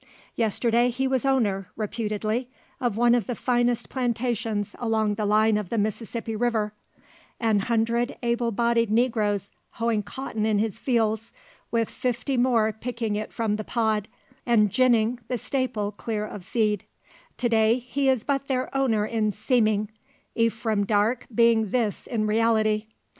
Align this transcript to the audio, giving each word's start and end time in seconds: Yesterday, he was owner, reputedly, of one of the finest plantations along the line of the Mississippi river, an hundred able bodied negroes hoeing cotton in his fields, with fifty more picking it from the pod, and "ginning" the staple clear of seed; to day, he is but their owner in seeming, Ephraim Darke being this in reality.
Yesterday, 0.35 0.89
he 0.89 1.07
was 1.07 1.27
owner, 1.27 1.69
reputedly, 1.75 2.49
of 2.79 2.97
one 2.97 3.13
of 3.13 3.27
the 3.27 3.35
finest 3.35 3.87
plantations 3.87 4.75
along 4.79 5.13
the 5.13 5.27
line 5.27 5.57
of 5.57 5.69
the 5.69 5.77
Mississippi 5.77 6.35
river, 6.35 6.73
an 7.39 7.59
hundred 7.59 8.17
able 8.23 8.51
bodied 8.51 8.89
negroes 8.89 9.51
hoeing 9.73 10.01
cotton 10.01 10.43
in 10.43 10.57
his 10.57 10.79
fields, 10.79 11.31
with 11.69 11.87
fifty 11.87 12.35
more 12.35 12.73
picking 12.73 13.15
it 13.15 13.31
from 13.31 13.57
the 13.57 13.63
pod, 13.63 14.07
and 14.43 14.71
"ginning" 14.71 15.19
the 15.27 15.37
staple 15.37 15.91
clear 15.91 16.25
of 16.25 16.43
seed; 16.43 16.85
to 17.37 17.47
day, 17.47 17.77
he 17.77 18.09
is 18.09 18.23
but 18.23 18.47
their 18.47 18.75
owner 18.75 19.05
in 19.05 19.31
seeming, 19.31 19.87
Ephraim 20.33 20.83
Darke 20.83 21.27
being 21.31 21.69
this 21.69 22.07
in 22.07 22.25
reality. 22.25 22.87